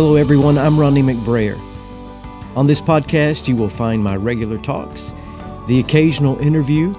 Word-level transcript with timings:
Hello, 0.00 0.16
everyone. 0.16 0.56
I'm 0.56 0.80
Ronnie 0.80 1.02
McBrayer. 1.02 1.60
On 2.56 2.66
this 2.66 2.80
podcast, 2.80 3.48
you 3.48 3.54
will 3.54 3.68
find 3.68 4.02
my 4.02 4.16
regular 4.16 4.56
talks, 4.56 5.12
the 5.66 5.78
occasional 5.78 6.38
interview, 6.38 6.94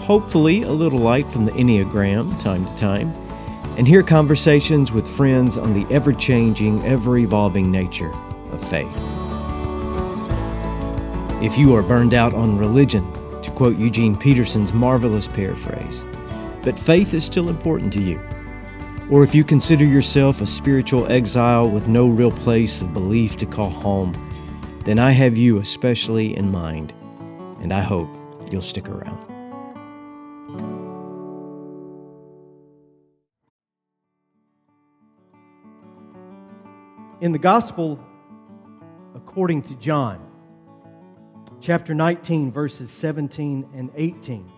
hopefully 0.00 0.62
a 0.62 0.72
little 0.72 0.98
light 0.98 1.30
from 1.30 1.44
the 1.44 1.52
Enneagram 1.52 2.38
time 2.38 2.64
to 2.64 2.74
time, 2.74 3.10
and 3.76 3.86
hear 3.86 4.02
conversations 4.02 4.90
with 4.90 5.06
friends 5.06 5.58
on 5.58 5.74
the 5.74 5.86
ever 5.94 6.14
changing, 6.14 6.82
ever 6.86 7.18
evolving 7.18 7.70
nature 7.70 8.10
of 8.50 8.66
faith. 8.66 8.88
If 11.42 11.58
you 11.58 11.76
are 11.76 11.82
burned 11.82 12.14
out 12.14 12.32
on 12.32 12.56
religion, 12.56 13.04
to 13.42 13.50
quote 13.50 13.76
Eugene 13.76 14.16
Peterson's 14.16 14.72
marvelous 14.72 15.28
paraphrase, 15.28 16.06
but 16.62 16.80
faith 16.80 17.12
is 17.12 17.22
still 17.22 17.50
important 17.50 17.92
to 17.92 18.00
you, 18.00 18.18
or 19.10 19.22
if 19.22 19.34
you 19.34 19.44
consider 19.44 19.84
yourself 19.84 20.40
a 20.40 20.46
spiritual 20.46 21.10
exile 21.10 21.70
with 21.70 21.86
no 21.86 22.08
real 22.08 22.32
place 22.32 22.80
of 22.80 22.92
belief 22.92 23.36
to 23.36 23.46
call 23.46 23.70
home, 23.70 24.12
then 24.84 24.98
I 24.98 25.12
have 25.12 25.36
you 25.36 25.58
especially 25.58 26.36
in 26.36 26.50
mind, 26.50 26.92
and 27.60 27.72
I 27.72 27.82
hope 27.82 28.08
you'll 28.50 28.62
stick 28.62 28.88
around. 28.88 29.18
In 37.20 37.32
the 37.32 37.38
Gospel 37.38 37.98
according 39.14 39.62
to 39.62 39.74
John, 39.76 40.20
chapter 41.60 41.94
19, 41.94 42.52
verses 42.52 42.90
17 42.90 43.68
and 43.74 43.90
18, 43.96 44.50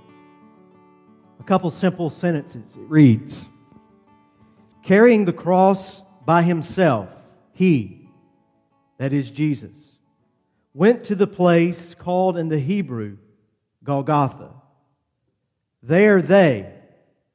a 1.38 1.42
couple 1.44 1.70
simple 1.70 2.10
sentences. 2.10 2.74
It 2.74 2.88
reads, 2.88 3.44
carrying 4.88 5.26
the 5.26 5.32
cross 5.34 6.00
by 6.24 6.42
himself, 6.42 7.10
he, 7.52 8.08
that 8.96 9.12
is 9.12 9.30
Jesus, 9.30 9.98
went 10.72 11.04
to 11.04 11.14
the 11.14 11.26
place 11.26 11.94
called 11.94 12.38
in 12.38 12.48
the 12.48 12.58
Hebrew 12.58 13.18
Golgotha. 13.84 14.48
There 15.82 16.22
they, 16.22 16.72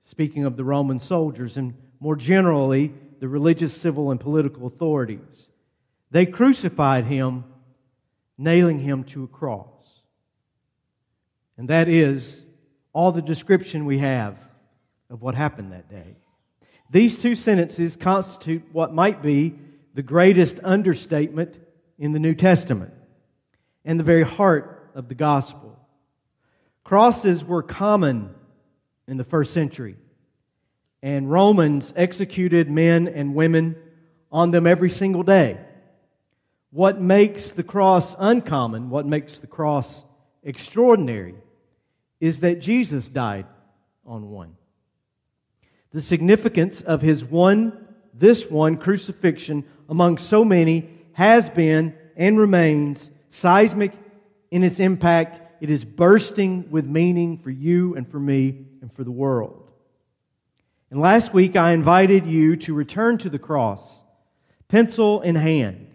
speaking 0.01 0.45
of 0.45 0.57
the 0.57 0.63
Roman 0.63 0.99
soldiers 0.99 1.55
and 1.55 1.75
more 1.99 2.15
generally 2.15 2.91
the 3.19 3.27
religious, 3.27 3.71
civil, 3.71 4.09
and 4.09 4.19
political 4.19 4.65
authorities, 4.65 5.47
they 6.09 6.25
crucified 6.25 7.05
him, 7.05 7.43
nailing 8.35 8.79
him 8.79 9.03
to 9.03 9.25
a 9.25 9.27
cross. 9.27 9.67
And 11.55 11.69
that 11.69 11.87
is 11.87 12.35
all 12.93 13.11
the 13.11 13.21
description 13.21 13.85
we 13.85 13.99
have 13.99 14.39
of 15.11 15.21
what 15.21 15.35
happened 15.35 15.71
that 15.71 15.87
day. 15.87 16.15
These 16.93 17.17
two 17.17 17.35
sentences 17.35 17.95
constitute 17.95 18.61
what 18.71 18.93
might 18.93 19.23
be 19.23 19.55
the 19.95 20.03
greatest 20.03 20.59
understatement 20.63 21.57
in 21.97 22.11
the 22.11 22.19
New 22.19 22.35
Testament 22.35 22.93
and 23.83 23.99
the 23.99 24.03
very 24.03 24.21
heart 24.21 24.91
of 24.93 25.07
the 25.07 25.15
gospel. 25.15 25.75
Crosses 26.83 27.43
were 27.43 27.63
common 27.63 28.29
in 29.07 29.17
the 29.17 29.23
first 29.23 29.53
century, 29.53 29.95
and 31.01 31.31
Romans 31.31 31.91
executed 31.95 32.69
men 32.69 33.07
and 33.07 33.33
women 33.33 33.75
on 34.31 34.51
them 34.51 34.67
every 34.67 34.91
single 34.91 35.23
day. 35.23 35.59
What 36.69 37.01
makes 37.01 37.53
the 37.53 37.63
cross 37.63 38.15
uncommon, 38.19 38.91
what 38.91 39.07
makes 39.07 39.39
the 39.39 39.47
cross 39.47 40.03
extraordinary, 40.43 41.33
is 42.19 42.41
that 42.41 42.59
Jesus 42.59 43.09
died 43.09 43.47
on 44.05 44.29
one. 44.29 44.57
The 45.93 46.01
significance 46.01 46.81
of 46.81 47.01
his 47.01 47.23
one, 47.23 47.87
this 48.13 48.49
one 48.49 48.77
crucifixion 48.77 49.63
among 49.87 50.17
so 50.17 50.43
many 50.43 50.89
has 51.13 51.49
been 51.49 51.95
and 52.17 52.39
remains 52.39 53.11
seismic 53.29 53.93
in 54.49 54.63
its 54.63 54.79
impact. 54.79 55.41
It 55.61 55.69
is 55.69 55.85
bursting 55.85 56.69
with 56.71 56.85
meaning 56.85 57.37
for 57.37 57.51
you 57.51 57.95
and 57.95 58.09
for 58.09 58.19
me 58.19 58.65
and 58.81 58.91
for 58.91 59.03
the 59.03 59.11
world. 59.11 59.69
And 60.89 60.99
last 60.99 61.33
week 61.33 61.55
I 61.55 61.71
invited 61.73 62.25
you 62.25 62.55
to 62.57 62.73
return 62.73 63.17
to 63.19 63.29
the 63.29 63.39
cross, 63.39 64.01
pencil 64.67 65.21
in 65.21 65.35
hand, 65.35 65.87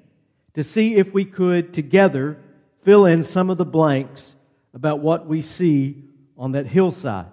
to 0.55 0.63
see 0.65 0.95
if 0.95 1.13
we 1.13 1.25
could 1.25 1.73
together 1.75 2.39
fill 2.85 3.05
in 3.05 3.25
some 3.25 3.51
of 3.51 3.59
the 3.59 3.65
blanks 3.65 4.35
about 4.75 5.01
what 5.01 5.27
we 5.27 5.43
see 5.43 6.05
on 6.37 6.53
that 6.53 6.67
hillside. 6.67 7.27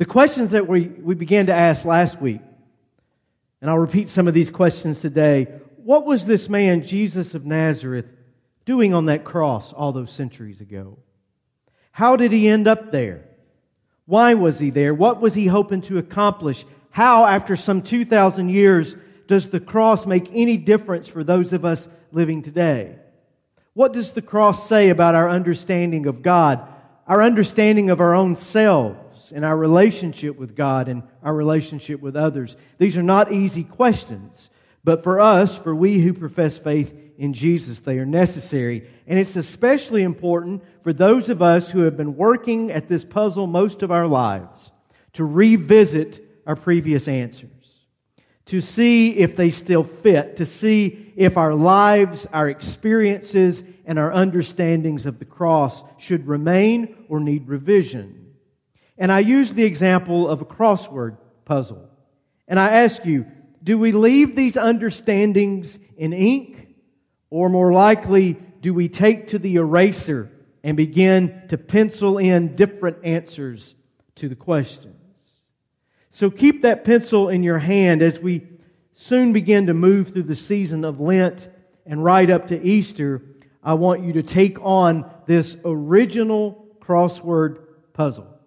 The 0.00 0.06
questions 0.06 0.52
that 0.52 0.66
we, 0.66 0.86
we 0.86 1.14
began 1.14 1.48
to 1.48 1.54
ask 1.54 1.84
last 1.84 2.22
week, 2.22 2.40
and 3.60 3.68
I'll 3.68 3.76
repeat 3.76 4.08
some 4.08 4.26
of 4.28 4.32
these 4.32 4.48
questions 4.48 4.98
today. 4.98 5.44
What 5.76 6.06
was 6.06 6.24
this 6.24 6.48
man, 6.48 6.84
Jesus 6.84 7.34
of 7.34 7.44
Nazareth, 7.44 8.06
doing 8.64 8.94
on 8.94 9.04
that 9.06 9.24
cross 9.24 9.74
all 9.74 9.92
those 9.92 10.10
centuries 10.10 10.62
ago? 10.62 10.96
How 11.92 12.16
did 12.16 12.32
he 12.32 12.48
end 12.48 12.66
up 12.66 12.92
there? 12.92 13.26
Why 14.06 14.32
was 14.32 14.58
he 14.58 14.70
there? 14.70 14.94
What 14.94 15.20
was 15.20 15.34
he 15.34 15.48
hoping 15.48 15.82
to 15.82 15.98
accomplish? 15.98 16.64
How, 16.88 17.26
after 17.26 17.54
some 17.54 17.82
2,000 17.82 18.48
years, 18.48 18.96
does 19.26 19.50
the 19.50 19.60
cross 19.60 20.06
make 20.06 20.30
any 20.32 20.56
difference 20.56 21.08
for 21.08 21.22
those 21.22 21.52
of 21.52 21.66
us 21.66 21.86
living 22.10 22.40
today? 22.40 22.96
What 23.74 23.92
does 23.92 24.12
the 24.12 24.22
cross 24.22 24.66
say 24.66 24.88
about 24.88 25.14
our 25.14 25.28
understanding 25.28 26.06
of 26.06 26.22
God, 26.22 26.66
our 27.06 27.20
understanding 27.22 27.90
of 27.90 28.00
our 28.00 28.14
own 28.14 28.36
selves? 28.36 29.09
And 29.32 29.44
our 29.44 29.56
relationship 29.56 30.36
with 30.36 30.56
God 30.56 30.88
and 30.88 31.02
our 31.22 31.34
relationship 31.34 32.00
with 32.00 32.16
others. 32.16 32.56
These 32.78 32.96
are 32.96 33.02
not 33.02 33.32
easy 33.32 33.64
questions, 33.64 34.50
but 34.84 35.02
for 35.02 35.20
us, 35.20 35.58
for 35.58 35.74
we 35.74 35.98
who 35.98 36.12
profess 36.12 36.56
faith 36.58 36.92
in 37.18 37.34
Jesus, 37.34 37.80
they 37.80 37.98
are 37.98 38.06
necessary. 38.06 38.88
And 39.06 39.18
it's 39.18 39.36
especially 39.36 40.02
important 40.02 40.64
for 40.82 40.94
those 40.94 41.28
of 41.28 41.42
us 41.42 41.68
who 41.68 41.80
have 41.80 41.96
been 41.96 42.16
working 42.16 42.70
at 42.70 42.88
this 42.88 43.04
puzzle 43.04 43.46
most 43.46 43.82
of 43.82 43.90
our 43.90 44.06
lives 44.06 44.72
to 45.12 45.24
revisit 45.24 46.24
our 46.46 46.56
previous 46.56 47.08
answers, 47.08 47.50
to 48.46 48.62
see 48.62 49.10
if 49.18 49.36
they 49.36 49.50
still 49.50 49.84
fit, 49.84 50.36
to 50.38 50.46
see 50.46 51.12
if 51.14 51.36
our 51.36 51.54
lives, 51.54 52.26
our 52.32 52.48
experiences, 52.48 53.62
and 53.84 53.98
our 53.98 54.12
understandings 54.12 55.04
of 55.04 55.18
the 55.18 55.24
cross 55.26 55.82
should 55.98 56.26
remain 56.26 57.04
or 57.08 57.20
need 57.20 57.48
revision. 57.48 58.29
And 59.00 59.10
I 59.10 59.20
use 59.20 59.54
the 59.54 59.64
example 59.64 60.28
of 60.28 60.42
a 60.42 60.44
crossword 60.44 61.16
puzzle. 61.46 61.88
And 62.46 62.60
I 62.60 62.82
ask 62.82 63.04
you, 63.06 63.26
do 63.64 63.78
we 63.78 63.92
leave 63.92 64.36
these 64.36 64.58
understandings 64.58 65.78
in 65.96 66.12
ink? 66.12 66.68
Or 67.30 67.48
more 67.48 67.72
likely, 67.72 68.34
do 68.60 68.74
we 68.74 68.88
take 68.90 69.28
to 69.28 69.38
the 69.38 69.56
eraser 69.56 70.30
and 70.62 70.76
begin 70.76 71.44
to 71.48 71.56
pencil 71.56 72.18
in 72.18 72.56
different 72.56 72.98
answers 73.02 73.74
to 74.16 74.28
the 74.28 74.36
questions? 74.36 74.96
So 76.10 76.30
keep 76.30 76.62
that 76.62 76.84
pencil 76.84 77.30
in 77.30 77.42
your 77.42 77.60
hand 77.60 78.02
as 78.02 78.20
we 78.20 78.46
soon 78.92 79.32
begin 79.32 79.68
to 79.68 79.74
move 79.74 80.12
through 80.12 80.24
the 80.24 80.36
season 80.36 80.84
of 80.84 81.00
Lent 81.00 81.48
and 81.86 82.04
right 82.04 82.28
up 82.28 82.48
to 82.48 82.62
Easter. 82.62 83.22
I 83.62 83.74
want 83.74 84.04
you 84.04 84.12
to 84.14 84.22
take 84.22 84.60
on 84.60 85.10
this 85.26 85.56
original 85.64 86.66
crossword 86.82 87.60
puzzle 87.94 88.39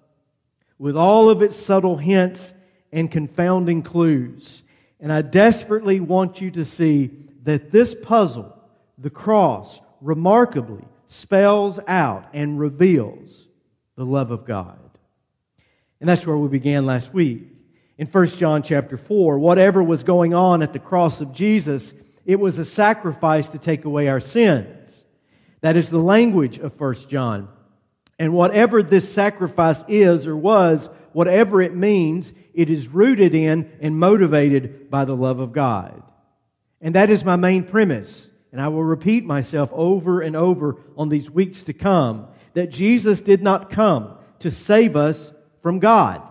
with 0.83 0.97
all 0.97 1.29
of 1.29 1.41
its 1.41 1.55
subtle 1.55 1.95
hints 1.95 2.53
and 2.91 3.09
confounding 3.09 3.81
clues. 3.81 4.61
And 4.99 5.13
I 5.13 5.21
desperately 5.21 6.01
want 6.01 6.41
you 6.41 6.51
to 6.51 6.65
see 6.65 7.09
that 7.43 7.71
this 7.71 7.95
puzzle, 7.95 8.53
the 8.97 9.09
cross, 9.09 9.79
remarkably 10.01 10.83
spells 11.07 11.79
out 11.87 12.25
and 12.33 12.59
reveals 12.59 13.47
the 13.95 14.03
love 14.03 14.29
of 14.31 14.43
God. 14.43 14.77
And 16.01 16.09
that's 16.09 16.27
where 16.27 16.35
we 16.35 16.49
began 16.49 16.85
last 16.85 17.13
week. 17.13 17.43
In 17.97 18.07
1 18.07 18.27
John 18.31 18.61
chapter 18.61 18.97
4, 18.97 19.39
whatever 19.39 19.81
was 19.81 20.03
going 20.03 20.33
on 20.33 20.61
at 20.61 20.73
the 20.73 20.79
cross 20.79 21.21
of 21.21 21.31
Jesus, 21.31 21.93
it 22.25 22.41
was 22.41 22.57
a 22.57 22.65
sacrifice 22.65 23.47
to 23.47 23.57
take 23.57 23.85
away 23.85 24.09
our 24.09 24.19
sins. 24.19 25.01
That 25.61 25.77
is 25.77 25.89
the 25.89 25.99
language 25.99 26.57
of 26.57 26.77
1 26.77 27.07
John. 27.07 27.47
And 28.23 28.31
whatever 28.31 28.81
this 28.81 29.11
sacrifice 29.11 29.83
is 29.89 30.27
or 30.27 30.37
was, 30.37 30.89
whatever 31.11 31.61
it 31.61 31.75
means, 31.75 32.31
it 32.53 32.69
is 32.69 32.87
rooted 32.87 33.35
in 33.35 33.69
and 33.81 33.99
motivated 33.99 34.89
by 34.89 35.03
the 35.03 35.13
love 35.13 35.39
of 35.39 35.51
God. 35.51 36.01
And 36.79 36.95
that 36.95 37.09
is 37.09 37.25
my 37.25 37.35
main 37.35 37.65
premise. 37.65 38.29
And 38.53 38.61
I 38.61 38.69
will 38.69 38.81
repeat 38.85 39.25
myself 39.25 39.69
over 39.73 40.21
and 40.21 40.37
over 40.37 40.77
on 40.95 41.09
these 41.09 41.29
weeks 41.29 41.63
to 41.65 41.73
come 41.73 42.27
that 42.53 42.69
Jesus 42.69 43.19
did 43.19 43.43
not 43.43 43.69
come 43.69 44.15
to 44.39 44.51
save 44.51 44.95
us 44.95 45.33
from 45.61 45.79
God. 45.79 46.21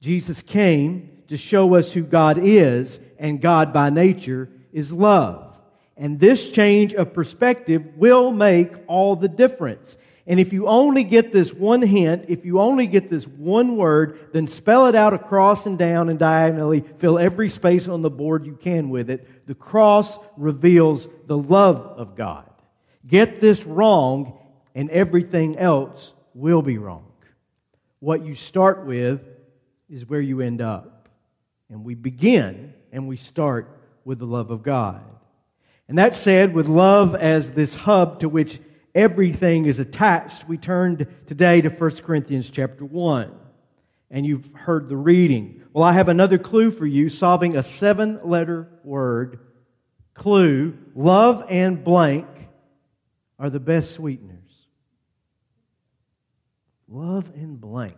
Jesus 0.00 0.40
came 0.40 1.22
to 1.28 1.36
show 1.36 1.74
us 1.74 1.92
who 1.92 2.02
God 2.02 2.38
is, 2.40 2.98
and 3.18 3.42
God 3.42 3.74
by 3.74 3.90
nature 3.90 4.48
is 4.72 4.90
love. 4.90 5.54
And 5.98 6.18
this 6.18 6.50
change 6.50 6.94
of 6.94 7.12
perspective 7.12 7.98
will 7.98 8.32
make 8.32 8.72
all 8.86 9.16
the 9.16 9.28
difference. 9.28 9.98
And 10.26 10.40
if 10.40 10.52
you 10.54 10.66
only 10.66 11.04
get 11.04 11.32
this 11.32 11.52
one 11.52 11.82
hint, 11.82 12.26
if 12.28 12.46
you 12.46 12.58
only 12.58 12.86
get 12.86 13.10
this 13.10 13.26
one 13.26 13.76
word, 13.76 14.30
then 14.32 14.46
spell 14.46 14.86
it 14.86 14.94
out 14.94 15.12
across 15.12 15.66
and 15.66 15.78
down 15.78 16.08
and 16.08 16.18
diagonally, 16.18 16.82
fill 16.98 17.18
every 17.18 17.50
space 17.50 17.88
on 17.88 18.00
the 18.00 18.10
board 18.10 18.46
you 18.46 18.54
can 18.54 18.88
with 18.88 19.10
it. 19.10 19.46
The 19.46 19.54
cross 19.54 20.18
reveals 20.38 21.06
the 21.26 21.36
love 21.36 21.76
of 21.76 22.16
God. 22.16 22.48
Get 23.06 23.42
this 23.42 23.66
wrong, 23.66 24.38
and 24.74 24.88
everything 24.90 25.58
else 25.58 26.14
will 26.32 26.62
be 26.62 26.78
wrong. 26.78 27.04
What 28.00 28.24
you 28.24 28.34
start 28.34 28.86
with 28.86 29.20
is 29.90 30.08
where 30.08 30.20
you 30.20 30.40
end 30.40 30.62
up. 30.62 31.08
And 31.68 31.84
we 31.84 31.94
begin 31.94 32.72
and 32.92 33.08
we 33.08 33.16
start 33.16 33.78
with 34.04 34.18
the 34.18 34.26
love 34.26 34.50
of 34.50 34.62
God. 34.62 35.02
And 35.88 35.98
that 35.98 36.14
said, 36.14 36.54
with 36.54 36.66
love 36.66 37.14
as 37.14 37.50
this 37.50 37.74
hub 37.74 38.20
to 38.20 38.28
which 38.28 38.58
everything 38.94 39.66
is 39.66 39.78
attached, 39.78 40.48
we 40.48 40.56
turned 40.56 41.06
today 41.26 41.60
to 41.60 41.68
1 41.68 41.96
Corinthians 41.96 42.50
chapter 42.50 42.84
1. 42.84 43.34
And 44.10 44.24
you've 44.24 44.48
heard 44.54 44.88
the 44.88 44.96
reading. 44.96 45.62
Well, 45.72 45.84
I 45.84 45.92
have 45.92 46.08
another 46.08 46.38
clue 46.38 46.70
for 46.70 46.86
you, 46.86 47.08
solving 47.08 47.56
a 47.56 47.62
seven 47.62 48.20
letter 48.22 48.68
word 48.84 49.40
clue. 50.14 50.78
Love 50.94 51.44
and 51.48 51.82
blank 51.82 52.26
are 53.38 53.50
the 53.50 53.60
best 53.60 53.92
sweeteners. 53.92 54.38
Love 56.88 57.28
and 57.34 57.60
blank. 57.60 57.96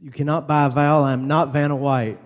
You 0.00 0.10
cannot 0.10 0.46
buy 0.46 0.66
a 0.66 0.70
vowel. 0.70 1.04
I'm 1.04 1.26
not 1.26 1.52
Vanna 1.52 1.76
White. 1.76 2.20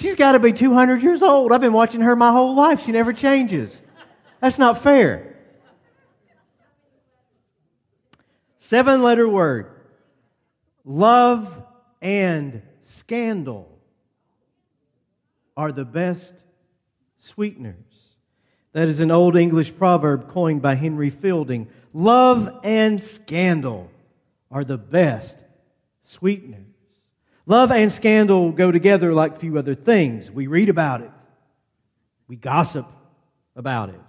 She's 0.00 0.14
got 0.14 0.32
to 0.32 0.38
be 0.38 0.54
200 0.54 1.02
years 1.02 1.22
old. 1.22 1.52
I've 1.52 1.60
been 1.60 1.74
watching 1.74 2.00
her 2.00 2.16
my 2.16 2.32
whole 2.32 2.54
life. 2.54 2.82
She 2.86 2.90
never 2.90 3.12
changes. 3.12 3.78
That's 4.40 4.56
not 4.56 4.82
fair. 4.82 5.36
Seven 8.60 9.02
letter 9.02 9.28
word 9.28 9.70
love 10.86 11.62
and 12.00 12.62
scandal 12.84 13.78
are 15.54 15.70
the 15.70 15.84
best 15.84 16.32
sweeteners. 17.18 17.76
That 18.72 18.88
is 18.88 19.00
an 19.00 19.10
old 19.10 19.36
English 19.36 19.76
proverb 19.76 20.28
coined 20.30 20.62
by 20.62 20.76
Henry 20.76 21.10
Fielding. 21.10 21.68
Love 21.92 22.60
and 22.64 23.02
scandal 23.02 23.90
are 24.50 24.64
the 24.64 24.78
best 24.78 25.36
sweeteners. 26.04 26.69
Love 27.46 27.72
and 27.72 27.92
scandal 27.92 28.52
go 28.52 28.70
together 28.70 29.12
like 29.12 29.40
few 29.40 29.58
other 29.58 29.74
things. 29.74 30.30
We 30.30 30.46
read 30.46 30.68
about 30.68 31.00
it, 31.00 31.10
we 32.28 32.36
gossip 32.36 32.86
about 33.56 33.90
it. 33.90 34.00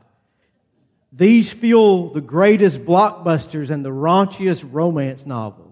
These 1.14 1.52
fuel 1.52 2.14
the 2.14 2.22
greatest 2.22 2.86
blockbusters 2.86 3.70
and 3.70 3.84
the 3.84 3.90
raunchiest 3.90 4.66
romance 4.72 5.26
novels. 5.26 5.68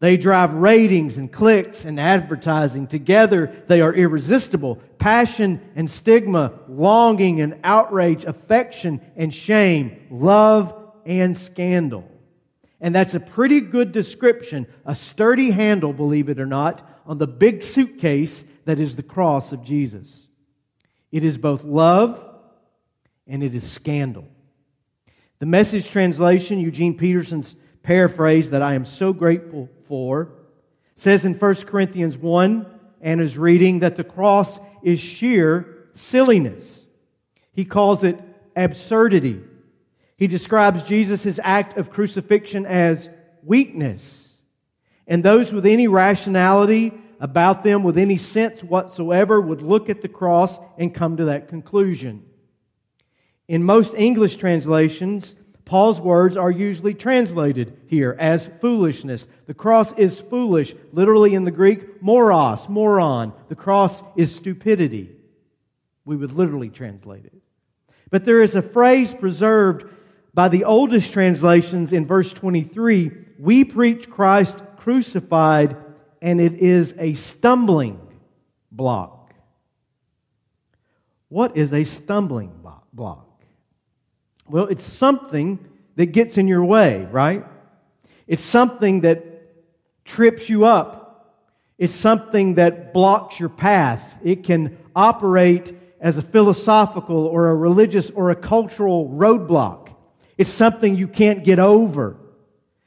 They 0.00 0.16
drive 0.16 0.54
ratings 0.54 1.16
and 1.16 1.30
clicks 1.30 1.84
and 1.84 1.98
advertising. 1.98 2.86
Together, 2.86 3.52
they 3.66 3.80
are 3.80 3.92
irresistible. 3.92 4.76
Passion 4.98 5.60
and 5.74 5.90
stigma, 5.90 6.52
longing 6.68 7.40
and 7.40 7.58
outrage, 7.64 8.24
affection 8.24 9.00
and 9.16 9.34
shame, 9.34 10.06
love 10.10 10.72
and 11.04 11.36
scandal. 11.36 12.08
And 12.80 12.94
that's 12.94 13.14
a 13.14 13.20
pretty 13.20 13.60
good 13.60 13.92
description, 13.92 14.66
a 14.86 14.94
sturdy 14.94 15.50
handle, 15.50 15.92
believe 15.92 16.28
it 16.28 16.38
or 16.38 16.46
not, 16.46 16.88
on 17.06 17.18
the 17.18 17.26
big 17.26 17.62
suitcase 17.62 18.44
that 18.66 18.78
is 18.78 18.94
the 18.94 19.02
cross 19.02 19.52
of 19.52 19.64
Jesus. 19.64 20.28
It 21.10 21.24
is 21.24 21.38
both 21.38 21.64
love 21.64 22.24
and 23.26 23.42
it 23.42 23.54
is 23.54 23.68
scandal. 23.68 24.28
The 25.40 25.46
message 25.46 25.90
translation, 25.90 26.60
Eugene 26.60 26.96
Peterson's 26.96 27.56
paraphrase 27.82 28.50
that 28.50 28.62
I 28.62 28.74
am 28.74 28.84
so 28.84 29.12
grateful 29.12 29.68
for, 29.86 30.32
says 30.96 31.24
in 31.24 31.34
1 31.34 31.54
Corinthians 31.62 32.18
1 32.18 32.66
and 33.00 33.20
is 33.20 33.38
reading 33.38 33.80
that 33.80 33.96
the 33.96 34.04
cross 34.04 34.58
is 34.82 35.00
sheer 35.00 35.88
silliness. 35.94 36.84
He 37.52 37.64
calls 37.64 38.04
it 38.04 38.18
absurdity. 38.56 39.40
He 40.18 40.26
describes 40.26 40.82
Jesus' 40.82 41.38
act 41.42 41.78
of 41.78 41.90
crucifixion 41.90 42.66
as 42.66 43.08
weakness. 43.42 44.28
And 45.06 45.24
those 45.24 45.52
with 45.52 45.64
any 45.64 45.88
rationality 45.88 46.92
about 47.20 47.64
them, 47.64 47.84
with 47.84 47.96
any 47.96 48.16
sense 48.16 48.62
whatsoever, 48.62 49.40
would 49.40 49.62
look 49.62 49.88
at 49.88 50.02
the 50.02 50.08
cross 50.08 50.58
and 50.76 50.94
come 50.94 51.16
to 51.16 51.26
that 51.26 51.48
conclusion. 51.48 52.24
In 53.46 53.62
most 53.62 53.94
English 53.94 54.36
translations, 54.36 55.36
Paul's 55.64 56.00
words 56.00 56.36
are 56.36 56.50
usually 56.50 56.94
translated 56.94 57.76
here 57.86 58.16
as 58.18 58.50
foolishness. 58.60 59.26
The 59.46 59.54
cross 59.54 59.92
is 59.92 60.20
foolish, 60.20 60.74
literally 60.92 61.34
in 61.34 61.44
the 61.44 61.50
Greek, 61.50 62.02
moros, 62.02 62.68
moron. 62.68 63.32
The 63.48 63.54
cross 63.54 64.02
is 64.16 64.34
stupidity. 64.34 65.14
We 66.04 66.16
would 66.16 66.32
literally 66.32 66.70
translate 66.70 67.26
it. 67.26 67.34
But 68.10 68.24
there 68.24 68.42
is 68.42 68.54
a 68.54 68.62
phrase 68.62 69.12
preserved 69.12 69.84
by 70.38 70.46
the 70.46 70.62
oldest 70.62 71.12
translations 71.12 71.92
in 71.92 72.06
verse 72.06 72.32
23 72.32 73.10
We 73.40 73.64
preach 73.64 74.08
Christ 74.08 74.62
crucified, 74.76 75.76
and 76.22 76.40
it 76.40 76.54
is 76.54 76.94
a 76.96 77.14
stumbling 77.14 78.00
block. 78.70 79.34
What 81.28 81.56
is 81.56 81.72
a 81.72 81.82
stumbling 81.82 82.52
block? 82.92 83.42
Well, 84.48 84.68
it's 84.68 84.84
something 84.84 85.58
that 85.96 86.12
gets 86.12 86.38
in 86.38 86.46
your 86.46 86.64
way, 86.64 87.08
right? 87.10 87.44
It's 88.28 88.44
something 88.44 89.00
that 89.00 89.24
trips 90.04 90.48
you 90.48 90.66
up. 90.66 91.34
It's 91.78 91.96
something 91.96 92.54
that 92.54 92.94
blocks 92.94 93.40
your 93.40 93.48
path. 93.48 94.20
It 94.22 94.44
can 94.44 94.78
operate 94.94 95.76
as 96.00 96.16
a 96.16 96.22
philosophical 96.22 97.26
or 97.26 97.48
a 97.48 97.56
religious 97.56 98.10
or 98.10 98.30
a 98.30 98.36
cultural 98.36 99.08
roadblock. 99.08 99.87
It's 100.38 100.50
something 100.50 100.96
you 100.96 101.08
can't 101.08 101.44
get 101.44 101.58
over. 101.58 102.16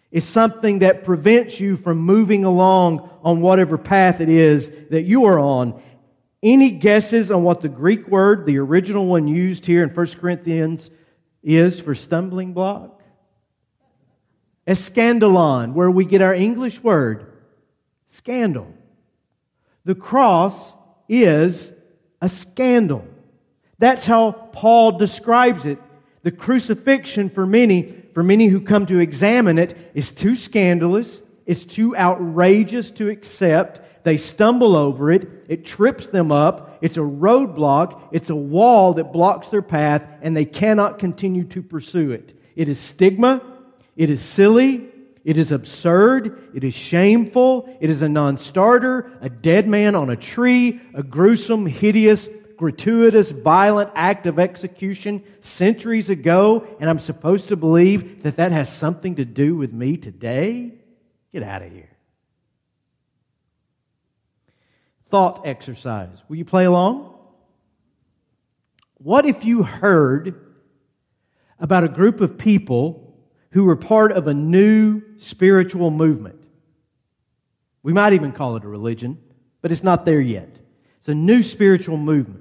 It's 0.10 0.26
something 0.26 0.80
that 0.80 1.04
prevents 1.04 1.60
you 1.60 1.78
from 1.78 2.00
moving 2.00 2.44
along 2.44 3.10
on 3.24 3.42
whatever 3.42 3.78
path 3.78 4.20
it 4.20 4.30
is 4.30 4.72
that 4.90 5.04
you 5.04 5.26
are 5.26 5.40
on. 5.40 5.82
Any 6.42 6.72
guesses 6.72 7.30
on 7.30 7.44
what 7.44 7.62
the 7.62 7.70
Greek 7.70 8.08
word, 8.08 8.46
the 8.46 8.58
original 8.58 9.06
one 9.06 9.28
used 9.28 9.66
here 9.66 9.84
in 9.84 9.90
1 9.90 10.08
Corinthians 10.20 10.90
is 11.44 11.80
for 11.80 11.94
stumbling 11.94 12.54
block? 12.54 13.02
Escandalon, 14.68 15.74
where 15.74 15.92
we 15.92 16.06
get 16.06 16.22
our 16.22 16.34
English 16.34 16.82
word, 16.82 17.34
scandal. 18.10 18.74
The 19.86 19.96
cross 19.96 20.74
is 21.10 21.72
a 22.22 22.30
scandal. 22.30 23.06
That's 23.80 24.06
how 24.06 24.32
Paul 24.32 24.94
describes 24.94 25.66
it. 25.66 25.80
The 26.24 26.32
crucifixion 26.32 27.30
for 27.30 27.46
many, 27.46 28.04
for 28.14 28.24
many 28.24 28.48
who 28.48 28.62
come 28.62 28.86
to 28.88 29.00
examine 29.00 29.58
it, 29.58 29.76
is 29.94 30.12
too 30.12 30.36
scandalous, 30.36 31.22
it's 31.46 31.64
too 31.64 31.96
outrageous 31.96 32.92
to 32.92 33.10
accept. 33.10 33.82
They 34.04 34.18
stumble 34.18 34.76
over 34.76 35.12
it, 35.12 35.28
it 35.48 35.66
trips 35.66 36.08
them 36.08 36.32
up, 36.32 36.78
it's 36.82 36.98
a 36.98 37.02
roadblock, 37.02 38.10
it's 38.12 38.30
a 38.30 38.36
wall 38.36 38.94
that 38.96 39.14
blocks 39.14 39.48
their 39.48 39.62
path, 39.62 40.04
and 40.22 40.36
they 40.36 40.46
cannot 40.46 41.00
continue 41.00 41.44
to 41.46 41.62
pursue 41.62 42.12
it. 42.12 42.38
It 42.56 42.70
is 42.70 42.80
stigma, 42.80 43.42
it 43.96 44.10
is 44.10 44.22
silly, 44.22 44.90
it 45.24 45.38
is 45.38 45.52
absurd, 45.52 46.50
it 46.56 46.64
is 46.64 46.74
shameful, 46.74 47.78
it 47.80 47.90
is 47.90 48.02
a 48.02 48.10
non 48.10 48.38
starter, 48.38 49.12
a 49.22 49.30
dead 49.30 49.68
man 49.68 49.96
on 49.96 50.10
a 50.10 50.16
tree, 50.16 50.82
a 50.94 51.04
gruesome, 51.04 51.66
hideous, 51.66 52.28
gratuitous, 52.62 53.32
violent 53.32 53.90
act 53.96 54.28
of 54.28 54.40
execution 54.40 55.24
centuries 55.42 56.10
ago, 56.10 56.66
and 56.80 56.90
I'm 56.90 57.00
supposed 57.00 57.50
to 57.50 57.56
believe 57.56 58.24
that 58.24 58.38
that 58.38 58.52
has 58.52 58.72
something 58.72 59.16
to 59.16 59.26
do 59.26 59.56
with 59.56 59.74
me 59.74 59.98
today? 59.98 60.76
Get 61.34 61.44
out 61.44 61.64
of 61.64 61.72
here. 61.74 61.92
thought 65.12 65.46
exercise. 65.46 66.18
Will 66.30 66.38
you 66.38 66.46
play 66.46 66.66
along? 66.66 67.14
What 68.98 69.26
if 69.26 69.44
you 69.44 69.62
heard 69.62 70.54
about 71.60 71.84
a 71.84 71.90
group 71.90 72.22
of 72.22 72.38
people 72.38 73.14
who 73.52 73.66
were 73.66 73.76
part 73.76 74.14
of 74.14 74.28
a 74.28 74.34
new 74.34 75.02
spiritual 75.18 75.92
movement? 75.92 76.42
We 77.84 77.94
might 77.94 78.14
even 78.14 78.32
call 78.32 78.56
it 78.56 78.64
a 78.64 78.68
religion, 78.68 79.20
but 79.62 79.72
it's 79.72 79.84
not 79.84 80.06
there 80.06 80.22
yet. 80.22 80.58
It's 81.00 81.10
a 81.10 81.16
new 81.16 81.44
spiritual 81.44 81.98
movement. 81.98 82.41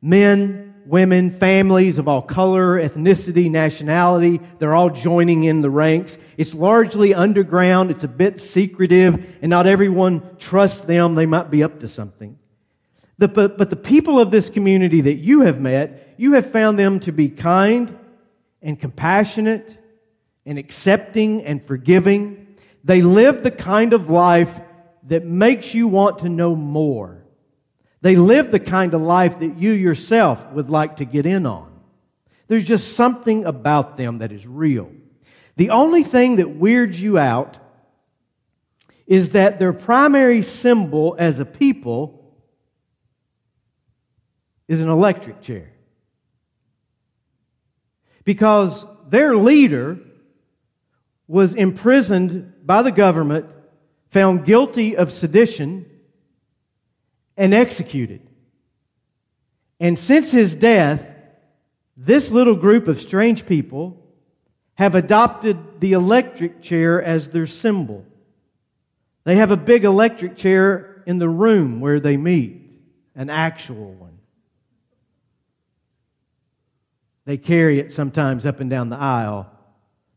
Men, 0.00 0.74
women, 0.86 1.30
families 1.30 1.98
of 1.98 2.08
all 2.08 2.22
color, 2.22 2.80
ethnicity, 2.80 3.50
nationality. 3.50 4.40
They're 4.58 4.74
all 4.74 4.90
joining 4.90 5.44
in 5.44 5.60
the 5.60 5.70
ranks. 5.70 6.16
It's 6.36 6.54
largely 6.54 7.12
underground. 7.12 7.90
It's 7.90 8.04
a 8.04 8.08
bit 8.08 8.40
secretive, 8.40 9.36
and 9.42 9.50
not 9.50 9.66
everyone 9.66 10.36
trusts 10.38 10.82
them. 10.82 11.14
They 11.14 11.26
might 11.26 11.50
be 11.50 11.62
up 11.62 11.80
to 11.80 11.88
something. 11.88 12.38
The, 13.18 13.28
but, 13.28 13.58
but 13.58 13.70
the 13.70 13.76
people 13.76 14.20
of 14.20 14.30
this 14.30 14.50
community 14.50 15.00
that 15.02 15.16
you 15.16 15.40
have 15.40 15.60
met, 15.60 16.14
you 16.18 16.34
have 16.34 16.50
found 16.50 16.78
them 16.78 17.00
to 17.00 17.12
be 17.12 17.28
kind 17.28 17.98
and 18.62 18.78
compassionate 18.78 19.76
and 20.44 20.58
accepting 20.58 21.42
and 21.42 21.66
forgiving. 21.66 22.56
They 22.84 23.02
live 23.02 23.42
the 23.42 23.50
kind 23.50 23.92
of 23.92 24.10
life 24.10 24.60
that 25.08 25.24
makes 25.24 25.74
you 25.74 25.88
want 25.88 26.20
to 26.20 26.28
know 26.28 26.54
more. 26.54 27.24
They 28.02 28.16
live 28.16 28.50
the 28.50 28.60
kind 28.60 28.94
of 28.94 29.00
life 29.00 29.40
that 29.40 29.58
you 29.58 29.72
yourself 29.72 30.44
would 30.52 30.70
like 30.70 30.96
to 30.96 31.04
get 31.04 31.26
in 31.26 31.46
on. 31.46 31.72
There's 32.48 32.64
just 32.64 32.94
something 32.94 33.44
about 33.44 33.96
them 33.96 34.18
that 34.18 34.32
is 34.32 34.46
real. 34.46 34.90
The 35.56 35.70
only 35.70 36.04
thing 36.04 36.36
that 36.36 36.50
weirds 36.50 37.00
you 37.00 37.18
out 37.18 37.58
is 39.06 39.30
that 39.30 39.58
their 39.58 39.72
primary 39.72 40.42
symbol 40.42 41.16
as 41.18 41.38
a 41.40 41.44
people 41.44 42.34
is 44.68 44.80
an 44.80 44.88
electric 44.88 45.42
chair. 45.42 45.72
Because 48.24 48.84
their 49.08 49.36
leader 49.36 49.98
was 51.28 51.54
imprisoned 51.54 52.52
by 52.64 52.82
the 52.82 52.92
government, 52.92 53.46
found 54.10 54.44
guilty 54.44 54.96
of 54.96 55.12
sedition, 55.12 55.86
and 57.36 57.52
executed. 57.52 58.20
And 59.78 59.98
since 59.98 60.30
his 60.30 60.54
death, 60.54 61.04
this 61.96 62.30
little 62.30 62.56
group 62.56 62.88
of 62.88 63.00
strange 63.00 63.46
people 63.46 64.02
have 64.74 64.94
adopted 64.94 65.80
the 65.80 65.92
electric 65.92 66.62
chair 66.62 67.02
as 67.02 67.28
their 67.28 67.46
symbol. 67.46 68.04
They 69.24 69.36
have 69.36 69.50
a 69.50 69.56
big 69.56 69.84
electric 69.84 70.36
chair 70.36 71.02
in 71.06 71.18
the 71.18 71.28
room 71.28 71.80
where 71.80 72.00
they 72.00 72.16
meet, 72.16 72.62
an 73.14 73.30
actual 73.30 73.92
one. 73.94 74.18
They 77.24 77.36
carry 77.36 77.80
it 77.80 77.92
sometimes 77.92 78.46
up 78.46 78.60
and 78.60 78.70
down 78.70 78.88
the 78.88 78.98
aisle. 78.98 79.50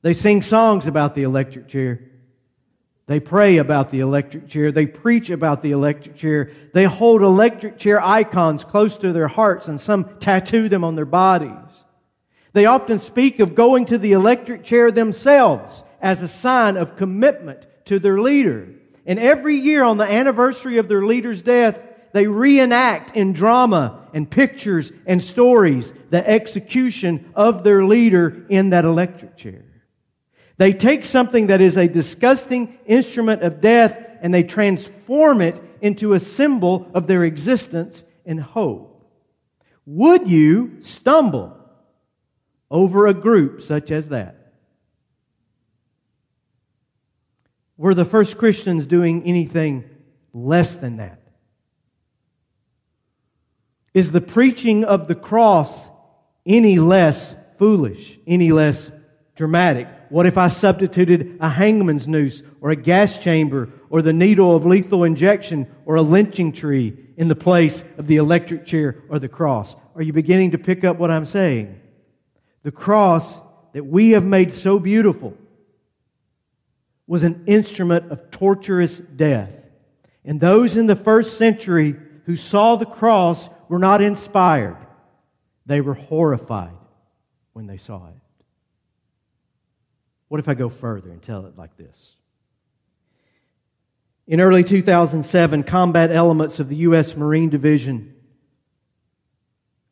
They 0.02 0.14
sing 0.14 0.42
songs 0.42 0.88
about 0.88 1.16
the 1.16 1.24
electric 1.24 1.68
chair. 1.68 2.02
They 3.10 3.20
pray 3.20 3.58
about 3.58 3.90
the 3.90 4.02
electric 4.02 4.48
chair. 4.50 4.72
They 4.72 4.86
preach 4.86 5.32
about 5.32 5.64
the 5.64 5.72
electric 5.72 6.16
chair. 6.16 6.52
They 6.76 6.84
hold 6.84 7.24
electric 7.24 7.80
chair 7.80 8.00
icons 8.00 8.64
close 8.64 9.00
to 9.00 9.12
their 9.12 9.28
hearts 9.28 9.68
and 9.68 9.82
some 9.82 10.20
tattoo 10.20 10.70
them 10.70 10.84
on 10.84 10.94
their 10.94 11.06
bodies. 11.06 11.84
They 12.54 12.68
often 12.68 13.00
speak 13.00 13.40
of 13.40 13.56
going 13.56 13.88
to 13.88 13.98
the 13.98 14.12
electric 14.12 14.64
chair 14.64 14.92
themselves 14.92 15.84
as 16.00 16.22
a 16.22 16.28
sign 16.28 16.78
of 16.78 16.98
commitment 16.98 17.66
to 17.86 17.98
their 17.98 18.20
leader. 18.20 18.68
And 19.08 19.18
every 19.18 19.56
year 19.56 19.82
on 19.82 19.98
the 19.98 20.04
anniversary 20.04 20.78
of 20.78 20.88
their 20.88 21.04
leader's 21.04 21.42
death, 21.42 21.80
they 22.14 22.28
reenact 22.28 23.18
in 23.18 23.34
drama 23.34 24.06
and 24.14 24.30
pictures 24.30 24.92
and 25.08 25.20
stories 25.20 25.96
the 26.12 26.30
execution 26.30 27.32
of 27.34 27.64
their 27.64 27.84
leader 27.84 28.46
in 28.50 28.70
that 28.70 28.86
electric 28.86 29.36
chair. 29.36 29.64
They 30.60 30.74
take 30.74 31.06
something 31.06 31.48
that 31.48 31.62
is 31.62 31.78
a 31.78 31.88
disgusting 31.88 32.78
instrument 32.86 33.44
of 33.44 33.62
death 33.62 33.98
and 34.22 34.34
they 34.34 34.44
transform 34.44 35.40
it 35.40 35.56
into 35.80 36.12
a 36.12 36.20
symbol 36.20 36.92
of 36.94 37.08
their 37.08 37.24
existence 37.24 38.04
and 38.26 38.42
hope. 38.42 39.10
Would 39.86 40.30
you 40.30 40.82
stumble 40.82 41.58
over 42.70 43.08
a 43.08 43.14
group 43.14 43.62
such 43.62 43.90
as 43.90 44.10
that? 44.10 44.52
Were 47.78 47.94
the 47.94 48.04
first 48.04 48.38
Christians 48.38 48.86
doing 48.86 49.24
anything 49.24 49.90
less 50.34 50.76
than 50.76 50.98
that? 50.98 51.22
Is 53.94 54.12
the 54.12 54.20
preaching 54.20 54.84
of 54.84 55.08
the 55.08 55.16
cross 55.16 55.88
any 56.46 56.80
less 56.80 57.34
foolish, 57.58 58.20
any 58.28 58.52
less 58.52 58.92
dramatic? 59.38 59.88
What 60.10 60.26
if 60.26 60.38
I 60.38 60.48
substituted 60.48 61.38
a 61.40 61.50
hangman's 61.50 62.08
noose 62.08 62.42
or 62.62 62.72
a 62.72 62.76
gas 62.76 63.18
chamber 63.20 63.70
or 63.90 64.02
the 64.02 64.14
needle 64.14 64.56
of 64.56 64.66
lethal 64.66 65.04
injection 65.04 65.68
or 65.86 65.96
a 65.96 66.02
lynching 66.02 66.52
tree 66.52 66.98
in 67.16 67.28
the 67.28 67.36
place 67.36 67.84
of 67.98 68.08
the 68.08 68.18
electric 68.18 68.66
chair 68.66 69.04
or 69.10 69.20
the 69.20 69.30
cross? 69.30 69.76
Are 69.96 70.02
you 70.02 70.14
beginning 70.14 70.52
to 70.52 70.58
pick 70.58 70.84
up 70.84 70.98
what 70.98 71.12
I'm 71.12 71.26
saying? 71.26 71.80
The 72.64 72.72
cross 72.72 73.40
that 73.74 73.86
we 73.86 74.12
have 74.12 74.24
made 74.24 74.54
so 74.54 74.80
beautiful 74.80 75.36
was 77.06 77.24
an 77.24 77.44
instrument 77.48 78.12
of 78.12 78.32
torturous 78.32 79.00
death. 79.00 79.52
And 80.26 80.40
those 80.40 80.76
in 80.76 80.86
the 80.86 80.96
first 80.96 81.38
century 81.38 81.96
who 82.26 82.36
saw 82.36 82.76
the 82.76 82.86
cross 82.86 83.50
were 83.68 83.80
not 83.80 84.02
inspired, 84.02 84.78
they 85.66 85.82
were 85.82 85.94
horrified 85.94 86.78
when 87.54 87.68
they 87.68 87.78
saw 87.78 88.08
it. 88.08 88.16
What 90.30 90.40
if 90.40 90.48
I 90.48 90.54
go 90.54 90.70
further 90.70 91.12
and 91.12 91.22
tell 91.22 91.46
it 91.46 91.58
like 91.58 91.76
this? 91.76 92.16
In 94.28 94.40
early 94.40 94.64
2007, 94.64 95.64
combat 95.64 96.12
elements 96.12 96.60
of 96.60 96.70
the 96.70 96.76
U.S. 96.78 97.18
Marine 97.18 97.50
Division 97.50 98.16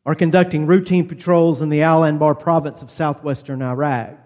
are 0.06 0.14
conducting 0.14 0.66
routine 0.66 1.06
patrols 1.06 1.60
in 1.60 1.68
the 1.68 1.82
Al 1.82 2.02
Anbar 2.02 2.38
province 2.38 2.80
of 2.80 2.90
southwestern 2.90 3.60
Iraq. 3.60 4.16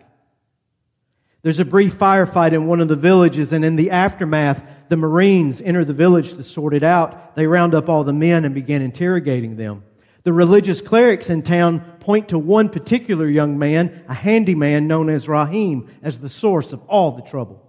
There's 1.40 1.59
a 1.59 1.64
brief 1.64 1.95
firefight 1.95 2.52
in 2.52 2.66
one 2.66 2.81
of 2.81 2.88
the 2.88 2.95
villages, 2.95 3.52
and 3.52 3.64
in 3.64 3.76
the 3.76 3.90
aftermath, 3.90 4.62
the 4.90 4.97
Marines 4.97 5.61
enter 5.62 5.85
the 5.85 5.95
village 5.95 6.35
to 6.35 6.45
sort 6.45 6.75
it 6.75 6.83
out. 6.83 7.35
They 7.35 7.47
round 7.47 7.75
up 7.75 7.88
all 7.88 8.04
the 8.04 8.12
men 8.12 8.45
and 8.45 8.54
begin 8.54 8.83
interrogating 8.83 9.57
them. 9.57 9.83
The 10.24 10.32
religious 10.32 10.80
clerics 10.80 11.30
in 11.30 11.42
town 11.42 11.80
point 12.00 12.28
to 12.28 12.38
one 12.38 12.68
particular 12.68 13.28
young 13.28 13.58
man, 13.58 14.04
a 14.08 14.14
handyman 14.14 14.86
known 14.86 15.10
as 15.10 15.28
Rahim, 15.28 15.90
as 16.02 16.18
the 16.18 16.28
source 16.28 16.72
of 16.72 16.82
all 16.88 17.12
the 17.12 17.22
trouble. 17.22 17.68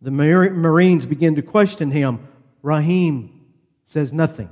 The 0.00 0.10
Marines 0.10 1.06
begin 1.06 1.36
to 1.36 1.42
question 1.42 1.90
him. 1.90 2.28
Rahim 2.62 3.46
says 3.86 4.12
nothing. 4.12 4.50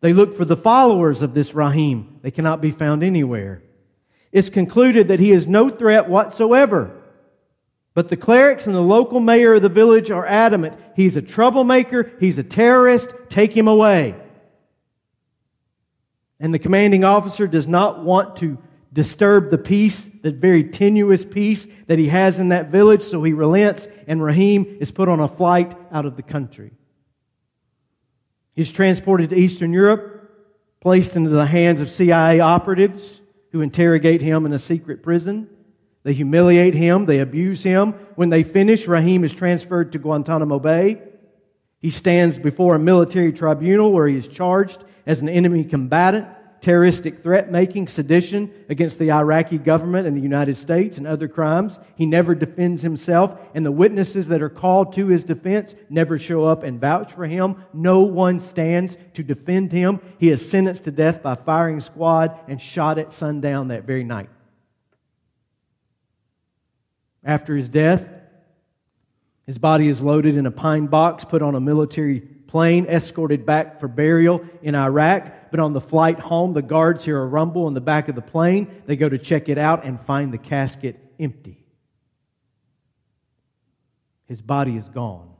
They 0.00 0.12
look 0.12 0.36
for 0.36 0.44
the 0.44 0.56
followers 0.56 1.22
of 1.22 1.32
this 1.32 1.54
Rahim. 1.54 2.18
They 2.22 2.30
cannot 2.30 2.60
be 2.60 2.70
found 2.70 3.02
anywhere. 3.02 3.62
It's 4.32 4.50
concluded 4.50 5.08
that 5.08 5.20
he 5.20 5.32
is 5.32 5.46
no 5.46 5.70
threat 5.70 6.08
whatsoever. 6.08 7.02
But 7.94 8.10
the 8.10 8.16
clerics 8.16 8.66
and 8.66 8.74
the 8.74 8.80
local 8.80 9.20
mayor 9.20 9.54
of 9.54 9.62
the 9.62 9.70
village 9.70 10.10
are 10.10 10.26
adamant. 10.26 10.78
He's 10.94 11.16
a 11.16 11.22
troublemaker. 11.22 12.12
He's 12.20 12.36
a 12.36 12.42
terrorist. 12.42 13.14
Take 13.30 13.56
him 13.56 13.68
away. 13.68 14.14
And 16.38 16.52
the 16.52 16.58
commanding 16.58 17.04
officer 17.04 17.46
does 17.46 17.66
not 17.66 18.04
want 18.04 18.36
to 18.36 18.58
disturb 18.92 19.50
the 19.50 19.58
peace, 19.58 20.08
the 20.22 20.32
very 20.32 20.64
tenuous 20.64 21.24
peace 21.24 21.66
that 21.86 21.98
he 21.98 22.08
has 22.08 22.38
in 22.38 22.48
that 22.48 22.70
village, 22.70 23.02
so 23.02 23.22
he 23.22 23.32
relents, 23.32 23.88
and 24.06 24.22
Rahim 24.22 24.78
is 24.80 24.90
put 24.90 25.08
on 25.08 25.20
a 25.20 25.28
flight 25.28 25.74
out 25.92 26.06
of 26.06 26.16
the 26.16 26.22
country. 26.22 26.72
He's 28.54 28.72
transported 28.72 29.30
to 29.30 29.36
Eastern 29.36 29.72
Europe, 29.72 30.30
placed 30.80 31.16
into 31.16 31.30
the 31.30 31.46
hands 31.46 31.80
of 31.80 31.90
CIA 31.90 32.40
operatives 32.40 33.20
who 33.52 33.60
interrogate 33.60 34.22
him 34.22 34.46
in 34.46 34.52
a 34.52 34.58
secret 34.58 35.02
prison. 35.02 35.48
They 36.02 36.14
humiliate 36.14 36.74
him, 36.74 37.04
they 37.04 37.18
abuse 37.18 37.62
him. 37.62 37.92
When 38.14 38.30
they 38.30 38.44
finish, 38.44 38.86
Rahim 38.86 39.24
is 39.24 39.34
transferred 39.34 39.92
to 39.92 39.98
Guantanamo 39.98 40.58
Bay. 40.58 41.02
He 41.86 41.92
stands 41.92 42.36
before 42.36 42.74
a 42.74 42.80
military 42.80 43.32
tribunal 43.32 43.92
where 43.92 44.08
he 44.08 44.16
is 44.16 44.26
charged 44.26 44.82
as 45.06 45.20
an 45.20 45.28
enemy 45.28 45.62
combatant, 45.62 46.26
terroristic 46.60 47.22
threat 47.22 47.52
making, 47.52 47.86
sedition 47.86 48.52
against 48.68 48.98
the 48.98 49.12
Iraqi 49.12 49.56
government 49.56 50.08
and 50.08 50.16
the 50.16 50.20
United 50.20 50.56
States, 50.56 50.98
and 50.98 51.06
other 51.06 51.28
crimes. 51.28 51.78
He 51.94 52.04
never 52.04 52.34
defends 52.34 52.82
himself, 52.82 53.38
and 53.54 53.64
the 53.64 53.70
witnesses 53.70 54.26
that 54.26 54.42
are 54.42 54.48
called 54.48 54.94
to 54.94 55.06
his 55.06 55.22
defense 55.22 55.76
never 55.88 56.18
show 56.18 56.44
up 56.44 56.64
and 56.64 56.80
vouch 56.80 57.12
for 57.12 57.24
him. 57.24 57.62
No 57.72 58.00
one 58.00 58.40
stands 58.40 58.96
to 59.14 59.22
defend 59.22 59.70
him. 59.70 60.00
He 60.18 60.30
is 60.30 60.50
sentenced 60.50 60.82
to 60.86 60.90
death 60.90 61.22
by 61.22 61.36
firing 61.36 61.78
squad 61.78 62.36
and 62.48 62.60
shot 62.60 62.98
at 62.98 63.12
sundown 63.12 63.68
that 63.68 63.84
very 63.84 64.02
night. 64.02 64.30
After 67.22 67.54
his 67.54 67.68
death, 67.68 68.08
his 69.46 69.58
body 69.58 69.88
is 69.88 70.00
loaded 70.00 70.36
in 70.36 70.46
a 70.46 70.50
pine 70.50 70.86
box, 70.86 71.24
put 71.24 71.40
on 71.40 71.54
a 71.54 71.60
military 71.60 72.20
plane 72.20 72.86
escorted 72.86 73.46
back 73.46 73.78
for 73.80 73.86
burial 73.86 74.44
in 74.62 74.74
Iraq. 74.74 75.50
But 75.50 75.60
on 75.60 75.72
the 75.72 75.80
flight 75.80 76.18
home, 76.18 76.52
the 76.52 76.62
guards 76.62 77.04
hear 77.04 77.20
a 77.20 77.26
rumble 77.26 77.68
in 77.68 77.74
the 77.74 77.80
back 77.80 78.08
of 78.08 78.14
the 78.14 78.22
plane. 78.22 78.82
They 78.86 78.96
go 78.96 79.08
to 79.08 79.18
check 79.18 79.48
it 79.48 79.58
out 79.58 79.84
and 79.84 80.00
find 80.00 80.32
the 80.32 80.38
casket 80.38 80.96
empty. 81.20 81.64
His 84.26 84.42
body 84.42 84.76
is 84.76 84.88
gone. 84.88 85.35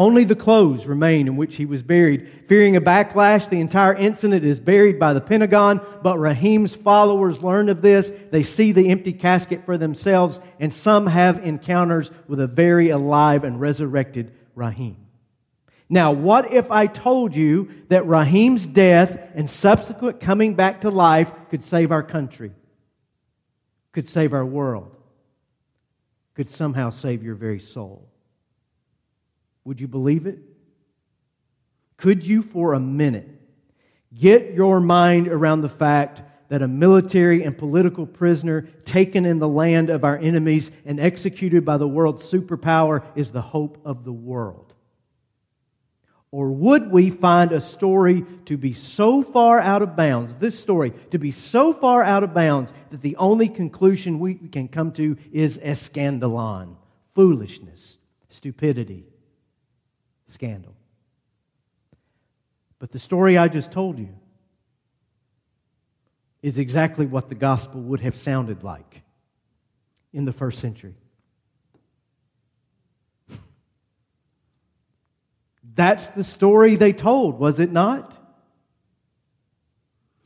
Only 0.00 0.24
the 0.24 0.34
clothes 0.34 0.86
remain 0.86 1.28
in 1.28 1.36
which 1.36 1.56
he 1.56 1.66
was 1.66 1.82
buried. 1.82 2.26
Fearing 2.48 2.74
a 2.74 2.80
backlash, 2.80 3.50
the 3.50 3.60
entire 3.60 3.92
incident 3.94 4.46
is 4.46 4.58
buried 4.58 4.98
by 4.98 5.12
the 5.12 5.20
Pentagon, 5.20 5.78
but 6.02 6.16
Rahim's 6.16 6.74
followers 6.74 7.42
learn 7.42 7.68
of 7.68 7.82
this. 7.82 8.10
They 8.30 8.42
see 8.42 8.72
the 8.72 8.88
empty 8.88 9.12
casket 9.12 9.66
for 9.66 9.76
themselves, 9.76 10.40
and 10.58 10.72
some 10.72 11.06
have 11.06 11.44
encounters 11.44 12.10
with 12.26 12.40
a 12.40 12.46
very 12.46 12.88
alive 12.88 13.44
and 13.44 13.60
resurrected 13.60 14.32
Rahim. 14.54 14.96
Now, 15.90 16.12
what 16.12 16.50
if 16.50 16.70
I 16.70 16.86
told 16.86 17.36
you 17.36 17.68
that 17.88 18.06
Rahim's 18.06 18.66
death 18.66 19.18
and 19.34 19.50
subsequent 19.50 20.18
coming 20.18 20.54
back 20.54 20.80
to 20.80 20.90
life 20.90 21.30
could 21.50 21.62
save 21.62 21.92
our 21.92 22.02
country, 22.02 22.52
could 23.92 24.08
save 24.08 24.32
our 24.32 24.46
world, 24.46 24.96
could 26.32 26.48
somehow 26.48 26.88
save 26.88 27.22
your 27.22 27.34
very 27.34 27.60
soul? 27.60 28.09
Would 29.70 29.80
you 29.80 29.86
believe 29.86 30.26
it? 30.26 30.40
Could 31.96 32.26
you, 32.26 32.42
for 32.42 32.72
a 32.72 32.80
minute, 32.80 33.28
get 34.12 34.52
your 34.52 34.80
mind 34.80 35.28
around 35.28 35.60
the 35.60 35.68
fact 35.68 36.22
that 36.48 36.60
a 36.60 36.66
military 36.66 37.44
and 37.44 37.56
political 37.56 38.04
prisoner 38.04 38.62
taken 38.84 39.24
in 39.24 39.38
the 39.38 39.46
land 39.46 39.88
of 39.88 40.02
our 40.02 40.18
enemies 40.18 40.72
and 40.84 40.98
executed 40.98 41.64
by 41.64 41.76
the 41.76 41.86
world's 41.86 42.24
superpower 42.24 43.04
is 43.14 43.30
the 43.30 43.40
hope 43.40 43.80
of 43.84 44.02
the 44.02 44.12
world? 44.12 44.74
Or 46.32 46.50
would 46.50 46.90
we 46.90 47.10
find 47.10 47.52
a 47.52 47.60
story 47.60 48.24
to 48.46 48.56
be 48.56 48.72
so 48.72 49.22
far 49.22 49.60
out 49.60 49.82
of 49.82 49.94
bounds, 49.94 50.34
this 50.34 50.58
story, 50.58 50.92
to 51.12 51.18
be 51.20 51.30
so 51.30 51.72
far 51.72 52.02
out 52.02 52.24
of 52.24 52.34
bounds 52.34 52.74
that 52.90 53.02
the 53.02 53.14
only 53.14 53.48
conclusion 53.48 54.18
we 54.18 54.34
can 54.34 54.66
come 54.66 54.90
to 54.94 55.16
is 55.30 55.58
escandalon, 55.58 56.74
foolishness, 57.14 57.98
stupidity, 58.30 59.06
scandal? 60.30 60.74
But 62.78 62.92
the 62.92 62.98
story 62.98 63.36
I 63.36 63.48
just 63.48 63.70
told 63.70 63.98
you 63.98 64.08
is 66.42 66.58
exactly 66.58 67.06
what 67.06 67.28
the 67.28 67.34
gospel 67.34 67.80
would 67.82 68.00
have 68.00 68.16
sounded 68.16 68.62
like 68.62 69.02
in 70.12 70.24
the 70.24 70.32
first 70.32 70.60
century. 70.60 70.94
That's 75.74 76.08
the 76.08 76.24
story 76.24 76.76
they 76.76 76.92
told, 76.92 77.38
was 77.38 77.58
it 77.58 77.70
not? 77.70 78.16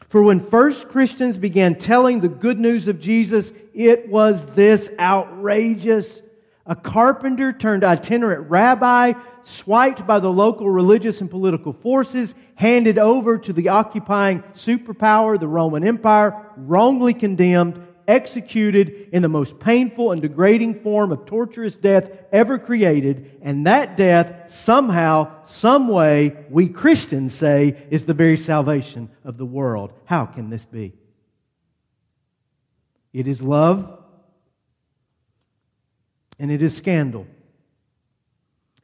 For 0.09 0.23
when 0.23 0.49
first 0.49 0.89
Christians 0.89 1.37
began 1.37 1.75
telling 1.75 2.21
the 2.21 2.29
good 2.29 2.61
news 2.61 2.87
of 2.87 3.01
Jesus, 3.01 3.53
it 3.75 4.09
was 4.09 4.45
this 4.55 4.89
outrageous. 4.99 6.23
A 6.67 6.75
carpenter 6.75 7.53
turned 7.53 7.85
itinerant 7.85 8.49
rabbi, 8.49 9.13
swiped 9.43 10.07
by 10.07 10.19
the 10.19 10.33
local 10.33 10.71
religious 10.71 11.21
and 11.21 11.31
political 11.31 11.75
forces, 11.75 12.35
handed 12.55 12.99
over 12.99 13.37
to 13.37 13.53
the 13.53 13.69
occupying 13.69 14.41
superpower, 14.55 15.39
the 15.39 15.49
Roman 15.49 15.87
Empire, 15.87 16.51
wrongly 16.57 17.13
condemned, 17.13 17.87
executed 18.09 19.09
in 19.13 19.23
the 19.23 19.29
most 19.29 19.59
painful 19.59 20.13
and 20.13 20.23
degrading 20.23 20.81
form 20.83 21.13
of 21.13 21.27
torturous 21.27 21.77
death 21.77 22.11
ever 22.33 22.59
created, 22.59 23.39
and 23.43 23.67
that 23.67 23.97
death 23.97 24.51
somehow, 24.51 25.45
some 25.45 25.89
way, 25.89 26.35
we 26.49 26.69
Christians 26.69 27.35
say 27.35 27.87
is 27.91 28.05
the 28.07 28.15
very 28.15 28.39
salvation 28.39 29.11
of 29.23 29.37
the 29.37 29.47
world. 29.47 29.93
How 30.07 30.25
can 30.25 30.49
this 30.49 30.65
be? 30.65 30.95
It 33.13 33.27
is 33.27 33.43
love 33.43 34.04
and 36.39 36.51
it 36.51 36.63
is 36.63 36.77
scandal. 36.77 37.27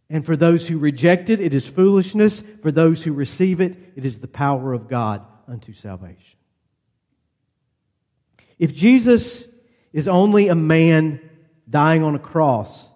And 0.09 0.27
for 0.27 0.37
those 0.37 0.67
who 0.67 0.79
reject 0.79 1.31
it, 1.31 1.41
it 1.41 1.55
is 1.55 1.67
foolishness. 1.67 2.43
For 2.63 2.73
those 2.73 3.03
who 3.03 3.13
receive 3.13 3.61
it, 3.61 3.79
it 3.95 4.05
is 4.05 4.19
the 4.19 4.29
power 4.29 4.73
of 4.73 4.89
God 4.89 5.25
unto 5.47 5.73
salvation. 5.73 6.37
If 8.59 8.75
Jesus 8.75 9.47
is 9.93 10.09
only 10.09 10.49
a 10.49 10.55
man 10.55 11.21
dying 11.69 12.03
on 12.03 12.15
a 12.15 12.19
cross, 12.19 12.87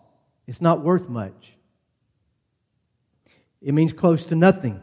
it's 0.46 0.60
not 0.60 0.82
worth 0.82 1.08
much. 1.08 1.52
It 3.62 3.72
means 3.72 3.92
close 3.92 4.24
to 4.26 4.34
nothing. 4.34 4.80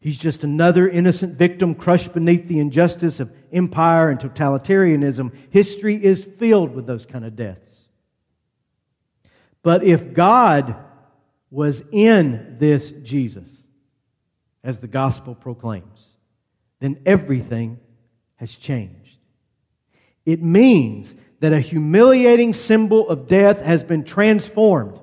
He's 0.00 0.18
just 0.18 0.44
another 0.44 0.86
innocent 0.86 1.36
victim 1.36 1.74
crushed 1.74 2.12
beneath 2.12 2.46
the 2.46 2.60
injustice 2.60 3.20
of 3.20 3.32
empire 3.52 4.10
and 4.10 4.20
totalitarianism. 4.20 5.32
History 5.48 6.02
is 6.02 6.22
filled 6.22 6.74
with 6.74 6.86
those 6.86 7.06
kind 7.06 7.24
of 7.24 7.34
deaths. 7.34 7.83
But 9.64 9.82
if 9.82 10.12
God 10.12 10.76
was 11.50 11.82
in 11.90 12.58
this 12.60 12.92
Jesus, 13.02 13.48
as 14.62 14.78
the 14.78 14.86
gospel 14.86 15.34
proclaims, 15.34 16.14
then 16.80 17.00
everything 17.04 17.80
has 18.36 18.54
changed. 18.54 19.18
It 20.24 20.42
means 20.42 21.14
that 21.40 21.52
a 21.52 21.60
humiliating 21.60 22.52
symbol 22.52 23.08
of 23.08 23.26
death 23.26 23.60
has 23.60 23.82
been 23.82 24.04
transformed 24.04 25.00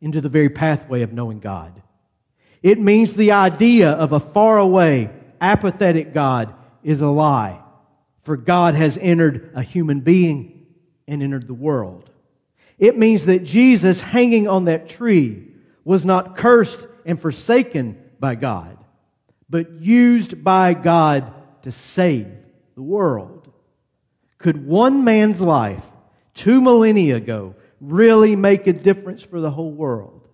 into 0.00 0.20
the 0.20 0.28
very 0.28 0.48
pathway 0.48 1.02
of 1.02 1.12
knowing 1.12 1.38
God. 1.38 1.80
It 2.62 2.80
means 2.80 3.14
the 3.14 3.32
idea 3.32 3.90
of 3.90 4.12
a 4.12 4.20
faraway, 4.20 5.10
apathetic 5.40 6.12
God 6.12 6.54
is 6.82 7.00
a 7.00 7.08
lie, 7.08 7.60
for 8.22 8.36
God 8.36 8.74
has 8.74 8.98
entered 9.00 9.52
a 9.54 9.62
human 9.62 10.00
being 10.00 10.66
and 11.06 11.22
entered 11.22 11.46
the 11.46 11.54
world. 11.54 12.08
It 12.82 12.98
means 12.98 13.26
that 13.26 13.44
Jesus 13.44 14.00
hanging 14.00 14.48
on 14.48 14.64
that 14.64 14.88
tree 14.88 15.46
was 15.84 16.04
not 16.04 16.36
cursed 16.36 16.88
and 17.06 17.20
forsaken 17.20 17.96
by 18.18 18.34
God, 18.34 18.76
but 19.48 19.70
used 19.80 20.42
by 20.42 20.74
God 20.74 21.32
to 21.62 21.70
save 21.70 22.26
the 22.74 22.82
world. 22.82 23.52
Could 24.38 24.66
one 24.66 25.04
man's 25.04 25.40
life 25.40 25.84
two 26.34 26.60
millennia 26.60 27.18
ago 27.18 27.54
really 27.80 28.34
make 28.34 28.66
a 28.66 28.72
difference 28.72 29.22
for 29.22 29.40
the 29.40 29.52
whole 29.52 29.70
world? 29.70 30.26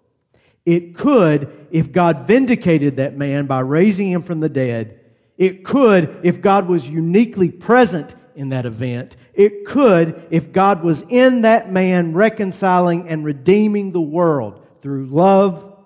It 0.64 0.94
could 0.94 1.68
if 1.70 1.92
God 1.92 2.26
vindicated 2.26 2.96
that 2.96 3.14
man 3.14 3.44
by 3.44 3.60
raising 3.60 4.10
him 4.10 4.22
from 4.22 4.40
the 4.40 4.48
dead. 4.48 4.98
It 5.36 5.66
could 5.66 6.20
if 6.22 6.40
God 6.40 6.66
was 6.66 6.88
uniquely 6.88 7.50
present 7.50 8.14
in 8.34 8.48
that 8.50 8.64
event. 8.64 9.16
It 9.38 9.64
could 9.64 10.26
if 10.30 10.50
God 10.50 10.82
was 10.82 11.04
in 11.08 11.42
that 11.42 11.70
man 11.70 12.12
reconciling 12.12 13.08
and 13.08 13.24
redeeming 13.24 13.92
the 13.92 14.00
world 14.00 14.66
through 14.82 15.06
love 15.06 15.76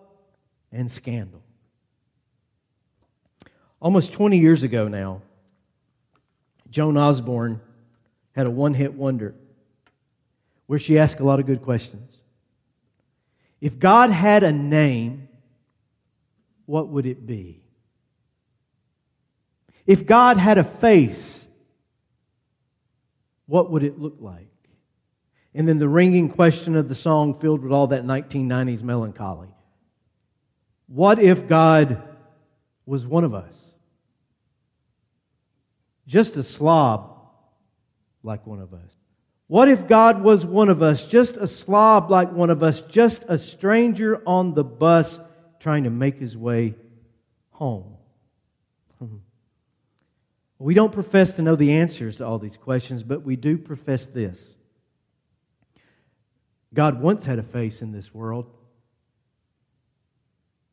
and 0.72 0.90
scandal. 0.90 1.42
Almost 3.78 4.14
20 4.14 4.38
years 4.38 4.62
ago 4.62 4.88
now, 4.88 5.20
Joan 6.70 6.96
Osborne 6.96 7.60
had 8.34 8.46
a 8.46 8.50
one 8.50 8.72
hit 8.72 8.94
wonder 8.94 9.34
where 10.64 10.78
she 10.78 10.98
asked 10.98 11.20
a 11.20 11.24
lot 11.24 11.38
of 11.38 11.44
good 11.44 11.60
questions. 11.60 12.16
If 13.60 13.78
God 13.78 14.08
had 14.08 14.44
a 14.44 14.52
name, 14.52 15.28
what 16.64 16.88
would 16.88 17.04
it 17.04 17.26
be? 17.26 17.60
If 19.86 20.06
God 20.06 20.38
had 20.38 20.56
a 20.56 20.64
face, 20.64 21.41
what 23.52 23.70
would 23.70 23.82
it 23.82 23.98
look 23.98 24.16
like? 24.18 24.48
And 25.54 25.68
then 25.68 25.78
the 25.78 25.86
ringing 25.86 26.30
question 26.30 26.74
of 26.74 26.88
the 26.88 26.94
song 26.94 27.38
filled 27.38 27.62
with 27.62 27.70
all 27.70 27.88
that 27.88 28.02
1990s 28.02 28.82
melancholy. 28.82 29.48
What 30.86 31.18
if 31.18 31.46
God 31.48 32.02
was 32.86 33.04
one 33.06 33.24
of 33.24 33.34
us? 33.34 33.52
Just 36.06 36.38
a 36.38 36.42
slob 36.42 37.14
like 38.22 38.46
one 38.46 38.58
of 38.58 38.72
us? 38.72 38.90
What 39.48 39.68
if 39.68 39.86
God 39.86 40.22
was 40.22 40.46
one 40.46 40.70
of 40.70 40.80
us, 40.80 41.04
just 41.04 41.36
a 41.36 41.46
slob 41.46 42.10
like 42.10 42.32
one 42.32 42.48
of 42.48 42.62
us, 42.62 42.80
just 42.80 43.22
a 43.28 43.36
stranger 43.36 44.22
on 44.26 44.54
the 44.54 44.64
bus 44.64 45.20
trying 45.60 45.84
to 45.84 45.90
make 45.90 46.18
his 46.18 46.38
way 46.38 46.74
home? 47.50 47.98
We 50.62 50.74
don't 50.74 50.92
profess 50.92 51.32
to 51.34 51.42
know 51.42 51.56
the 51.56 51.72
answers 51.72 52.16
to 52.16 52.26
all 52.26 52.38
these 52.38 52.56
questions, 52.56 53.02
but 53.02 53.24
we 53.24 53.34
do 53.34 53.58
profess 53.58 54.06
this. 54.06 54.40
God 56.72 57.02
once 57.02 57.26
had 57.26 57.40
a 57.40 57.42
face 57.42 57.82
in 57.82 57.90
this 57.90 58.14
world, 58.14 58.46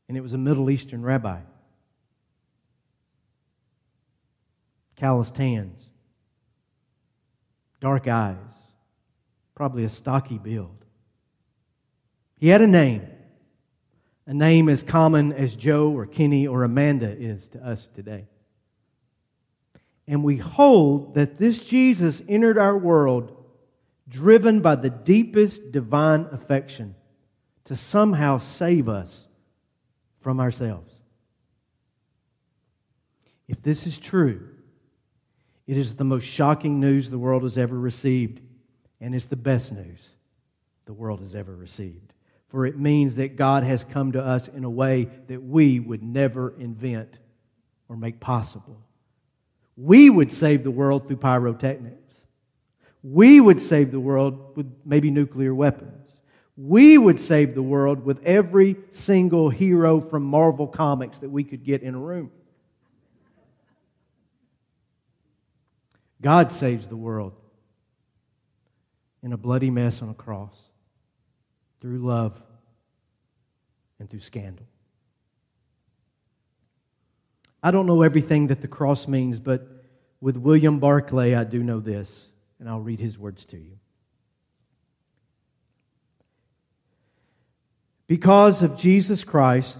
and 0.07 0.15
it 0.15 0.21
was 0.21 0.33
a 0.33 0.37
Middle 0.37 0.69
Eastern 0.69 1.01
rabbi. 1.01 1.39
Calloused 4.95 5.37
hands, 5.37 5.83
dark 7.81 8.07
eyes, 8.07 8.35
probably 9.55 9.85
a 9.85 9.89
stocky 9.89 10.37
build. 10.37 10.85
He 12.37 12.49
had 12.49 12.61
a 12.61 12.67
name, 12.67 13.07
a 14.27 14.35
name 14.35 14.69
as 14.69 14.83
common 14.83 15.33
as 15.33 15.55
Joe 15.55 15.89
or 15.89 16.05
Kenny 16.05 16.45
or 16.45 16.63
Amanda 16.63 17.09
is 17.09 17.49
to 17.49 17.67
us 17.67 17.89
today. 17.95 18.27
And 20.09 20.23
we 20.23 20.37
hold 20.37 21.13
that 21.13 21.37
this 21.37 21.59
Jesus 21.59 22.19
entered 22.27 22.57
our 22.57 22.75
world 22.75 23.31
driven 24.07 24.59
by 24.59 24.73
the 24.73 24.89
deepest 24.89 25.71
divine 25.71 26.25
affection 26.31 26.95
to 27.65 27.75
somehow 27.75 28.39
save 28.39 28.89
us 28.89 29.27
from 30.19 30.39
ourselves. 30.39 30.91
If 33.47 33.61
this 33.61 33.85
is 33.85 33.99
true, 33.99 34.49
it 35.67 35.77
is 35.77 35.93
the 35.93 36.03
most 36.03 36.23
shocking 36.23 36.79
news 36.79 37.11
the 37.11 37.19
world 37.19 37.43
has 37.43 37.59
ever 37.59 37.79
received, 37.79 38.41
and 38.99 39.13
it's 39.13 39.27
the 39.27 39.35
best 39.35 39.71
news 39.71 40.15
the 40.85 40.93
world 40.93 41.19
has 41.19 41.35
ever 41.35 41.55
received. 41.55 42.13
For 42.47 42.65
it 42.65 42.79
means 42.79 43.17
that 43.17 43.35
God 43.35 43.63
has 43.63 43.83
come 43.83 44.13
to 44.13 44.25
us 44.25 44.47
in 44.47 44.63
a 44.63 44.71
way 44.71 45.07
that 45.27 45.43
we 45.43 45.79
would 45.79 46.01
never 46.01 46.55
invent 46.57 47.13
or 47.87 47.95
make 47.95 48.19
possible. 48.19 48.81
We 49.81 50.09
would 50.09 50.33
save 50.33 50.65
the 50.65 50.71
world 50.71 51.07
through 51.07 51.17
pyrotechnics. 51.17 52.13
We 53.01 53.39
would 53.39 53.61
save 53.61 53.91
the 53.91 53.99
world 53.99 54.57
with 54.57 54.69
maybe 54.83 55.09
nuclear 55.09 55.55
weapons. 55.55 56.11
We 56.57 56.97
would 56.97 57.17
save 57.17 57.55
the 57.55 57.63
world 57.63 58.03
with 58.03 58.21
every 58.25 58.75
single 58.91 59.49
hero 59.49 60.01
from 60.01 60.23
Marvel 60.23 60.67
Comics 60.67 61.19
that 61.19 61.29
we 61.29 61.45
could 61.45 61.63
get 61.63 61.81
in 61.81 61.95
a 61.95 61.97
room. 61.97 62.29
God 66.21 66.51
saves 66.51 66.89
the 66.89 66.97
world 66.97 67.31
in 69.23 69.31
a 69.31 69.37
bloody 69.37 69.69
mess 69.69 70.01
on 70.01 70.09
a 70.09 70.13
cross 70.13 70.55
through 71.79 71.99
love 71.99 72.37
and 73.97 74.09
through 74.09 74.19
scandal. 74.19 74.65
I 77.61 77.71
don't 77.71 77.85
know 77.85 78.01
everything 78.01 78.47
that 78.47 78.61
the 78.61 78.67
cross 78.67 79.07
means, 79.07 79.39
but 79.39 79.67
with 80.21 80.37
William 80.37 80.79
Barclay, 80.79 81.33
I 81.33 81.43
do 81.43 81.61
know 81.63 81.79
this, 81.79 82.29
and 82.59 82.69
I'll 82.69 82.79
read 82.79 82.99
his 82.99 83.17
words 83.17 83.45
to 83.45 83.57
you. 83.57 83.77
Because 88.07 88.63
of 88.63 88.75
Jesus 88.75 89.23
Christ 89.23 89.79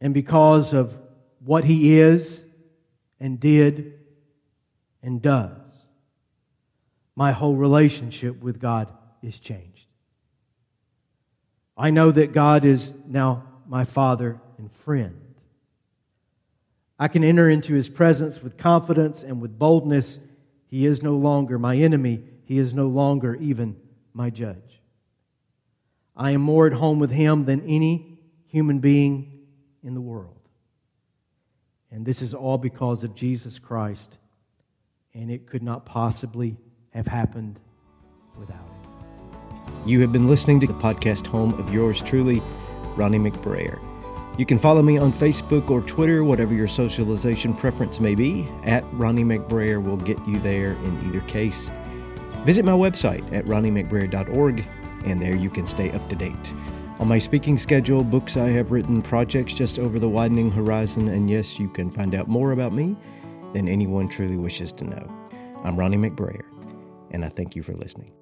and 0.00 0.14
because 0.14 0.72
of 0.72 0.96
what 1.44 1.64
he 1.64 1.98
is 1.98 2.42
and 3.20 3.38
did 3.38 4.00
and 5.02 5.20
does, 5.20 5.50
my 7.14 7.32
whole 7.32 7.54
relationship 7.54 8.40
with 8.40 8.60
God 8.60 8.92
is 9.22 9.38
changed. 9.38 9.86
I 11.76 11.90
know 11.90 12.10
that 12.10 12.32
God 12.32 12.64
is 12.64 12.94
now 13.06 13.44
my 13.68 13.84
Father 13.84 14.40
and 14.56 14.72
friend. 14.84 15.27
I 16.98 17.08
can 17.08 17.22
enter 17.22 17.48
into 17.48 17.74
his 17.74 17.88
presence 17.88 18.42
with 18.42 18.56
confidence 18.56 19.22
and 19.22 19.40
with 19.40 19.58
boldness. 19.58 20.18
He 20.68 20.84
is 20.84 21.02
no 21.02 21.16
longer 21.16 21.58
my 21.58 21.76
enemy, 21.76 22.24
he 22.44 22.58
is 22.58 22.74
no 22.74 22.88
longer 22.88 23.34
even 23.36 23.76
my 24.12 24.30
judge. 24.30 24.80
I 26.16 26.32
am 26.32 26.40
more 26.40 26.66
at 26.66 26.72
home 26.72 26.98
with 26.98 27.10
him 27.10 27.44
than 27.44 27.60
any 27.68 28.18
human 28.46 28.80
being 28.80 29.46
in 29.84 29.94
the 29.94 30.00
world. 30.00 30.34
And 31.90 32.04
this 32.04 32.20
is 32.20 32.34
all 32.34 32.58
because 32.58 33.04
of 33.04 33.14
Jesus 33.14 33.58
Christ, 33.58 34.18
and 35.14 35.30
it 35.30 35.46
could 35.46 35.62
not 35.62 35.86
possibly 35.86 36.56
have 36.90 37.06
happened 37.06 37.60
without 38.36 38.56
him. 38.56 39.86
You 39.86 40.00
have 40.00 40.12
been 40.12 40.26
listening 40.26 40.60
to 40.60 40.66
the 40.66 40.74
podcast 40.74 41.26
home 41.26 41.54
of 41.54 41.72
yours 41.72 42.02
truly, 42.02 42.42
Ronnie 42.96 43.18
McBrayer. 43.18 43.87
You 44.38 44.46
can 44.46 44.56
follow 44.56 44.82
me 44.82 44.98
on 44.98 45.12
Facebook 45.12 45.68
or 45.68 45.82
Twitter, 45.82 46.22
whatever 46.22 46.54
your 46.54 46.68
socialization 46.68 47.52
preference 47.52 47.98
may 47.98 48.14
be. 48.14 48.48
At 48.62 48.84
Ronnie 48.92 49.24
McBrayer 49.24 49.82
will 49.82 49.96
get 49.96 50.16
you 50.28 50.38
there 50.38 50.74
in 50.74 51.08
either 51.08 51.22
case. 51.22 51.72
Visit 52.44 52.64
my 52.64 52.72
website 52.72 53.30
at 53.32 53.46
ronniemcbrayer.org, 53.46 54.64
and 55.04 55.20
there 55.20 55.34
you 55.34 55.50
can 55.50 55.66
stay 55.66 55.90
up 55.90 56.08
to 56.08 56.14
date. 56.14 56.54
On 57.00 57.08
my 57.08 57.18
speaking 57.18 57.58
schedule, 57.58 58.04
books 58.04 58.36
I 58.36 58.48
have 58.50 58.70
written, 58.70 59.02
projects 59.02 59.54
just 59.54 59.80
over 59.80 59.98
the 59.98 60.08
widening 60.08 60.52
horizon, 60.52 61.08
and 61.08 61.28
yes, 61.28 61.58
you 61.58 61.68
can 61.68 61.90
find 61.90 62.14
out 62.14 62.28
more 62.28 62.52
about 62.52 62.72
me 62.72 62.96
than 63.54 63.66
anyone 63.66 64.08
truly 64.08 64.36
wishes 64.36 64.70
to 64.74 64.84
know. 64.84 65.28
I'm 65.64 65.76
Ronnie 65.76 65.96
McBrayer, 65.96 66.44
and 67.10 67.24
I 67.24 67.28
thank 67.28 67.56
you 67.56 67.64
for 67.64 67.74
listening. 67.74 68.12